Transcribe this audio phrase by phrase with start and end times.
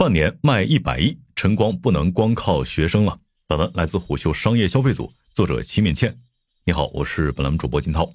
[0.00, 3.18] 半年卖一百亿，晨光不能光靠学生了。
[3.46, 6.18] 本文来自虎嗅商业消费组，作者齐敏倩。
[6.64, 8.10] 你好，我是本栏目主播金涛。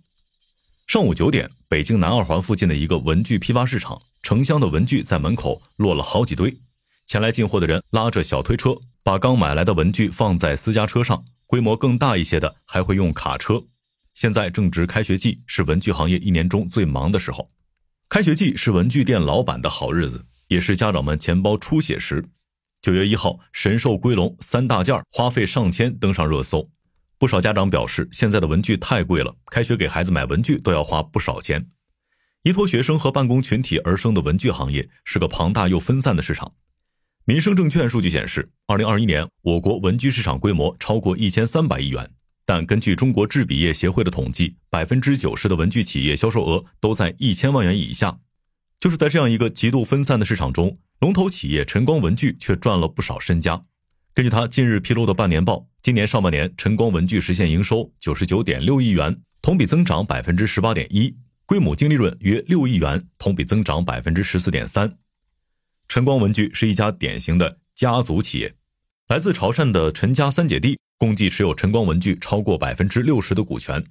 [0.87, 6.59] 上午九点，北京南二环附近的一个文具批发市场，成箱的文具在门口落了好几堆。
[7.05, 13.63] 前来进货的人拉着小推车，把刚买来的文具放在私家车上，规模更大一些的还会用卡车。
[14.15, 17.51] 现在正值开学季，是文具行业一年中最忙的时候。
[18.09, 22.23] 开学季是文具店老板的好日子，也是家长们钱包出血时。
[22.81, 26.69] 九月一号，神兽归笼三大件花费上千登上热搜。
[27.17, 31.67] 不少家长表示，现在的文具太贵了，开学给孩子买文具都要花不少钱。
[32.43, 36.53] 依托学生和办公群体而生的文具行业是个庞大又分散的市场。
[37.23, 42.11] 民生证券数据显示，二零二一年我国文具市场规模超过一千三百亿元。
[42.45, 48.19] 但根据中国制笔业协会的统计，百分之九十的文具企业销售额都在一千万元以下。
[48.85, 53.59] 就是在这样一个极度分散的市场中，龙头企业晨光文具却赚了不少身家。
[54.13, 61.15] 根据他近日披露的半年报，今年上半年晨光文具实现营收九十九点六亿元，同比增长百分之十八点一，
[61.47, 64.99] 规模净利润约六亿元，同比增长百分之十四点三。
[65.87, 68.53] 晨光文具是一家典型的家族企业，
[69.07, 70.77] 来自潮汕的陈家三姐弟。
[70.99, 73.83] 共计持有晨光文具超过百分之六十的股权。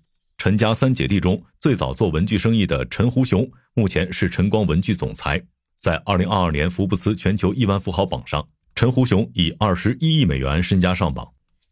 [0.44, 5.42] 陈家三姐弟中最早做文具生意的陈胡雄，目前是晨光文具总裁。
[5.78, 11.26] 在二零二二年福布斯全球亿万富豪榜上，陈胡雄以二十一亿美元身家上榜。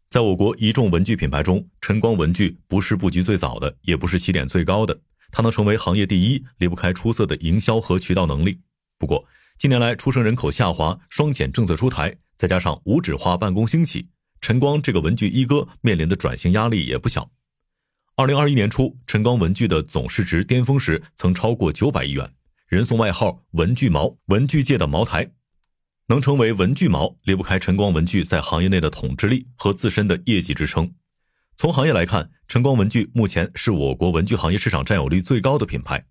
[0.09, 4.99] 在我国一众文具品牌中，晨光文具不是布局最早的，也不是起点最高的。
[5.29, 8.59] 它能成为行业第一，离不开出色的营销和渠道能力。
[8.97, 9.23] 不过，
[9.59, 14.07] 近年来出生人口下滑、双减政策出台，再加上无纸化办公兴起。
[14.41, 17.29] 晨光这个文具一哥面临的转型压力也不小。
[18.15, 22.31] 二零二一年初，晨光文具的总市值巅峰时曾超过九百亿元，
[22.67, 25.31] 人送外号“文具毛”，文具界的茅台。
[26.09, 30.93] 能成为文具毛，离不开晨光文具在行业内的统治力和自身的业绩支撑。
[31.55, 36.05] 从行业来看，晨光文具目前是我国文具行业市场占有率最高的品牌。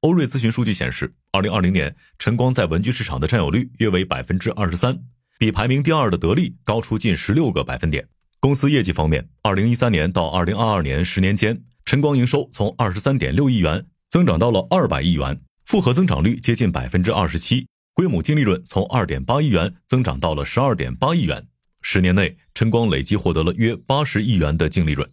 [0.00, 5.02] 欧瑞咨询数据显示，二零二零年晨光在文具市场的占有率约为百分之二十三。
[5.38, 8.06] 比排名第二的得力高出近十六个百分点。
[8.38, 17.66] 公司业绩方面，二零一三年到二零二二年十年间，晨光营收从二十三点六亿元增长到了二百亿元，复合增长率接近百分之二十七。
[17.94, 21.46] 规模净利润从二点八亿元增长到了十二点八亿元。
[21.80, 25.08] 十年内，晨光累计获得了约八十亿元的净利润。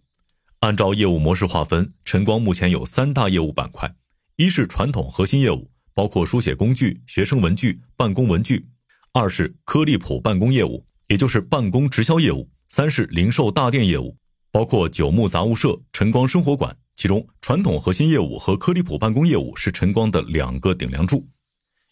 [0.60, 3.94] 按照业务模式划分，晨光目前有三大业务板块：
[4.36, 8.68] 一是传统核心业务，包括书写工具、学生文具、办公文具。
[9.12, 14.16] 二是科利普办公业务，也就是办公直销业务；三是零售大店业务，
[14.50, 16.76] 包括九牧杂物社、晨光生活馆。
[16.96, 21.24] 其中，传统核心业务和科利普办公业务是晨光的两个顶梁柱。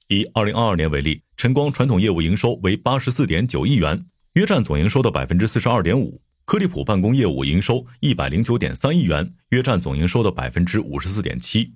[0.08, 11.74] 以二零二二年为例，晨光传统业务营收为八十四点九亿元，约占总营收的百分之四十二点五；科利普办公业务营收一百零九点三亿元，约占总营收的百分之五十四点七。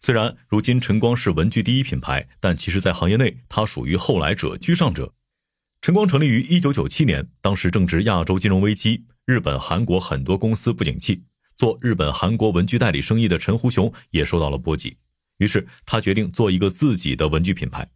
[0.00, 5.14] 虽然如今晨光是文具第一品牌，但其实，在行业内，它属于后来者、居上者。
[5.82, 11.24] 晨光成立于一九九七年，当时正值亚洲金融危机，日本、韩国很多公司不景气，
[11.56, 14.98] 做日本、韩国文具代理生意的陈胡雄也受到了波及，
[15.38, 17.88] 于是他决定做一个自己的文具品牌。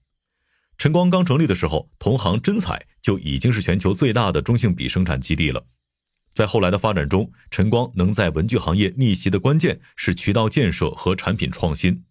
[0.79, 5.67] 晨光刚成立的时候，同行真彩就已经是全球最大的中性笔生产基地了。
[6.33, 12.03] 在后来的发展中，晨光能在文具行业逆袭的关键是渠道建设和产品创新。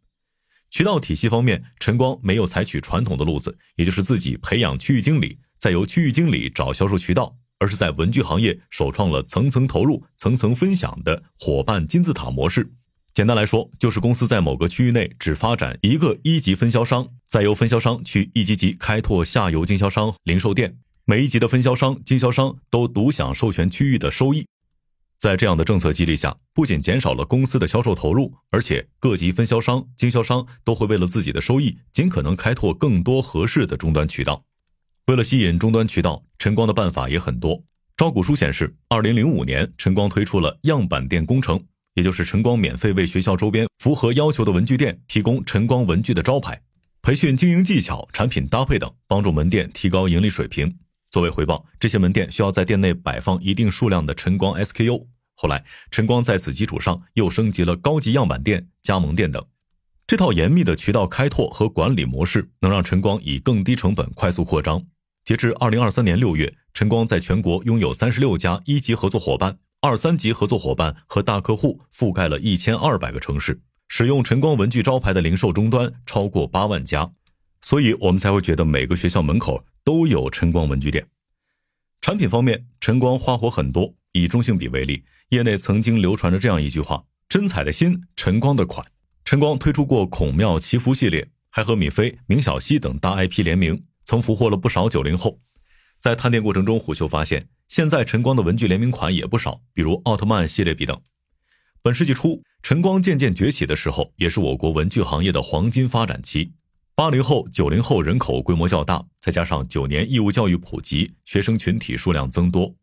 [0.69, 12.73] 渠道体系方面，晨光没有采取传统的路子，也就是自己培养区域经理，再由区域经理找销售渠道，而是在文具行业首创了层层投入、层层分享的伙伴金字塔模式。
[13.13, 20.79] 简单来说，就是公司在某个区域内只发展一个一级分销商，再由分销商去一级级开拓下游经销商、零售店。
[21.05, 24.45] 每一级的分销商、经销商都独享授权区域的收益，
[25.17, 34.43] 在这样的政策激励下，不仅减少了公司的销售投入，而且各级分销商、经销商都会为了自己的收益，尽可能开拓更多合适的终端渠道。
[35.07, 37.61] 为了吸引终端渠道，晨光的办法也很多。
[37.97, 41.61] 招股书显示，二零零五年，晨光推出了样板店工程，
[41.95, 46.61] 也就是晨光免费为学校周边符合要求的文具店提供晨光文具的招牌，
[47.01, 50.73] 培训经营技巧、产品搭配等，帮助门店提高盈利水平。
[51.11, 55.05] 作为回报，这些门店需要在店内摆放一定数量的晨光 SKU。
[55.35, 59.45] 后来，晨光在此基础上又升级了高级样板店、加盟店等。
[60.07, 64.85] 这套严密的渠道开拓和管理模式，能让晨光以更低成本快速扩张。
[65.25, 73.61] 截至二零二三年六月，晨光在全国拥有三十六家一级合作伙伴、二三级合作伙伴和大客户，覆盖了一千二百个城市。
[73.87, 77.09] 使用晨光文具招牌的零售终端超过八万家。
[77.61, 81.07] 所以，我们才会觉得每个学校门口都有晨光文具店。
[82.01, 83.93] 产品方面，晨光花活很多。
[84.11, 88.85] 以中性笔为例，业内曾经流传着这样一句话：“真彩的心，晨光的款。”
[89.23, 95.39] 晨光推出过孔庙祈福系列，还和米菲、明晓溪等大 IP 联名，曾俘获了不少九零后。
[95.99, 100.99] 在探店过程中，虎嗅发现，现在晨光的文具联名款也不少，比如奥特曼系列笔等。
[101.81, 106.53] 本世纪初，晨光渐渐崛起的时候，也是我国文具行业的黄金发展期。
[106.95, 112.75] 八零后、九零后人口规模较大，再加上九年义务教育普及，学生群体数量增多。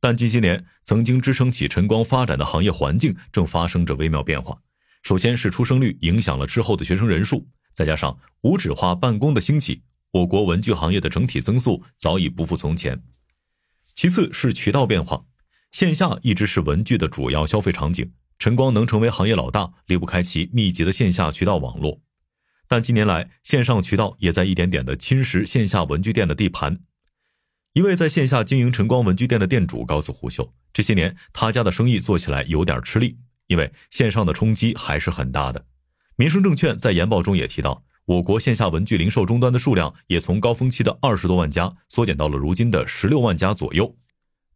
[0.00, 4.56] 但近些年，曾经支撑起晨光发展的行业环境正发生着微妙变化。
[5.02, 9.82] 首先是出生率影响了之后的学生人数，再加上无纸化办公的兴起，
[10.12, 13.02] 我国文具行业的整体增速早已不复从前。
[13.94, 15.24] 其次是渠道变化，
[15.70, 22.00] 线下一直是文具的主要消费场景，晨光能成为行业老大，离不开其密集的线下渠道网络。
[22.66, 26.80] 但近年来，线上渠道也在一点点的侵蚀线下文具店的地盘。
[27.74, 35.66] 一位在线下经营晨光文具店的店主告诉胡秀，这些年他家的生意做起来有点吃力，因为线上的冲击还是很大的。
[36.16, 43.96] 民生证券在研报中也提到，我国线下文具零售终端的数量也从高峰期的二十多万家缩减到了如今的十六万家左右。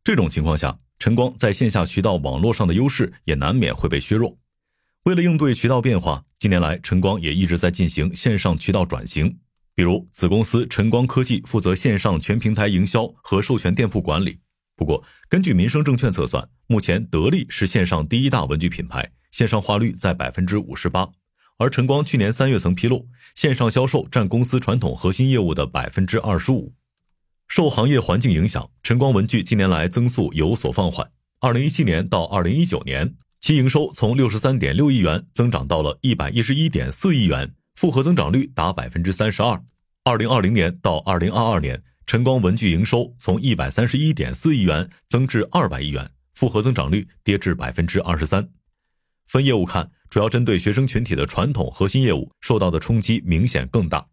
[0.03, 4.37] 这种情况下，晨光在线下渠道网络上的优势也难免会被削弱。
[5.05, 9.39] 为了应对渠道变化，近年来晨光也一直在进行线上渠道转型。
[9.77, 14.41] 比如，子公司晨光科技负责线上全平台营销和授权店铺管理。
[14.75, 21.09] 不过，根据民生证券测算，目前得力是线上第一大文具品牌，线上化率在百分之五十八。
[21.59, 26.75] 而晨光去年三月曾披露，线上销售占公司传统核心业务的百分之二十五。
[27.49, 31.11] 受行业环境影响，晨光文具近年来增速有所放缓。
[31.41, 33.15] 二零一七年到二零一九年。
[33.41, 39.63] 其营收从六十三点六亿元增长到了一百一十一点四亿元，复合增长率达百分之三十二。
[40.03, 48.49] 二零二零年到二零二二年，晨光文具营收从一百三十一点四亿元增至二百亿元，复合增长率跌至百分之二十三。
[49.27, 54.07] 分业务看，主要针对学生群体的传统核心业务受到的冲击明显更大。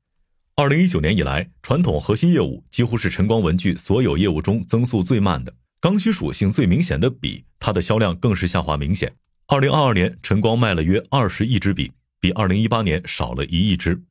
[0.56, 5.54] 二零一九年以来，传统核心业务几乎是晨光文具所有业务中增速最慢的。
[5.80, 9.14] 刚需属性最明显的笔，它的销量更是下滑明显。
[9.48, 14.04] 二零二二年，晨光卖了约二十亿支笔，比二零一八年少了一亿支。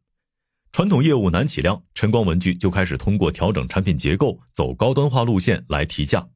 [0.73, 6.29] 传统业务难起量，晨光文具就开始通过调整产品结构，走高端化路线来提价。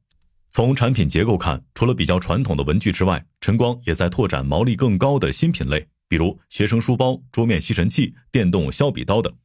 [0.55, 9.35] 从产品结构看，除了比较传统的文具之外，晨光也在拓展毛利更高的新品类，比如学生书包、桌面吸尘器、电动削笔刀等。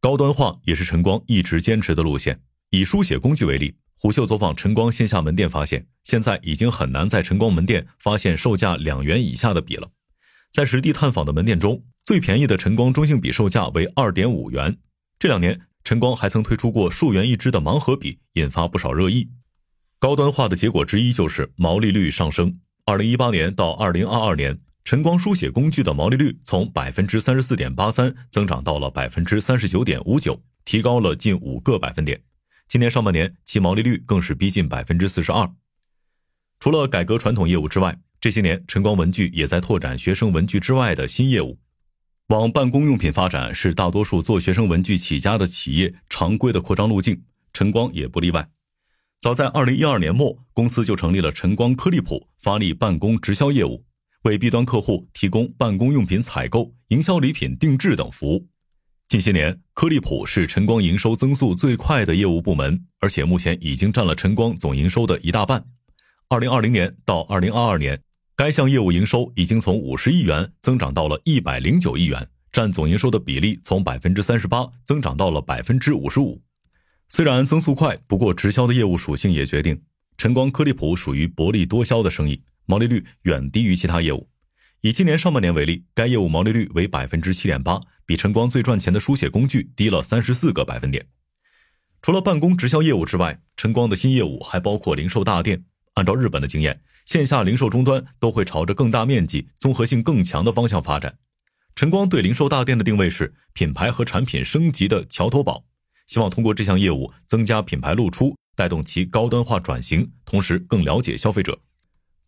[0.00, 2.40] 高端化也是晨光一直坚持的路线。
[2.70, 3.74] 以书写工具为例。
[3.98, 9.90] 虎嗅走访晨光线下门店，发现现在已经很难在晨光门店发现售价两元以下的笔了。
[10.48, 14.78] 在实地探访的门店中，最便宜的晨光中性笔售价为二点五元。
[15.18, 19.28] 这两年，晨光还曾推出过数元一支的盲盒笔，引发不少热议。
[20.04, 22.60] 高端化的结果之一就是毛利率上升。
[22.84, 32.20] 二零一八年到二零二二年，晨光书写工具的毛利率从百分之三十四点八三增长到了百分之三十九点五九，提高了近五个百分点。
[32.68, 35.50] 今年上半年，其毛利率更是逼近百分之四十二。
[36.60, 41.58] 除了改革传统业务之外，这些年晨光文具也在拓展学生文具之外的新业务，
[42.28, 47.22] 往办公用品发展是大多数做学生文具起家的企业常规的扩张路径，
[47.54, 48.50] 晨光也不例外。
[49.24, 53.82] 早在二零一二年末，公司就成立了晨光颗粒普，发力办公直销业务，
[54.24, 58.46] 为 B 端客户提供办公用品采购、营销礼品定制等服务。
[59.08, 65.64] 近些年，颗粒普是晨光营收增速最快的业务部门，而且目前已经占了晨光总营收的一大半。
[66.28, 67.98] 二零二零年到二零二二年，
[68.36, 76.42] 该项业务营收已经从五十亿元增长到了一百零九亿元，占总营收的比例从百分之三十八增长到了百分之五十五。
[77.08, 79.82] 虽然增速快，不过直销的业务属性也决定，
[80.16, 84.28] 晨光颗粒普属于薄利多销的生意，毛利率远低于其他业务。
[84.80, 91.06] 以今年上半年为例，该业务毛利率为百分之七点八，比晨光最赚钱的书写工具低了三十四个百分点。
[92.02, 95.64] 除了办公直销业务之外，晨光的新业务还包括零售大店。
[95.94, 101.18] 按照日本的经验，线下零售终端都会朝着更大面积、综合性更强的方向发展。
[101.76, 105.64] 晨光对零售大店的定位是品牌和产品升级的桥头堡，
[106.06, 111.58] 希望通过这项业务增加品牌露出，带动其高端化转型，同时更了解消费者。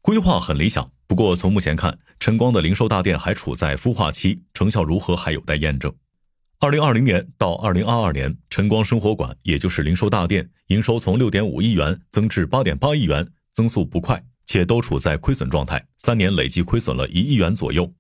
[0.01, 5.93] 规划很理想，不过从目前看，晨光的零售大店还处在孵化期，成效如何还有待验证。
[6.59, 17.93] 二零二零年到二零二二年，晨光生活馆也就是零售大店营收从六点五亿元增至八点八亿元，增速不快，且都处在亏损状态，三年累计亏损了一亿元左右。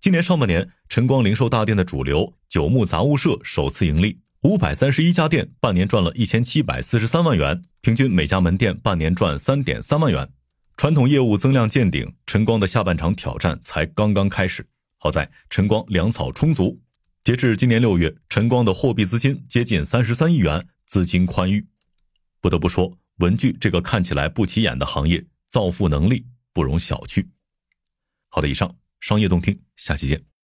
[0.00, 10.28] 今年上半年，晨光零售大店的主流九牧杂物社首次盈利，五百三十一家店半年赚了一千七百四十三万元，平均每家门店半年赚三点三万元。
[10.76, 14.66] 传统业务增量见顶，晨光的下半场挑战才刚刚开始。
[14.96, 16.80] 好在晨光粮草充足，
[17.22, 21.68] 截至今年六月，晨光的货币资金接近三十三亿元，资金宽裕。
[22.40, 27.24] 不得不说，文具这个看起来不起眼的行业，造富能力不容小觑。
[28.28, 30.31] 好的，以上商业动听，下期见。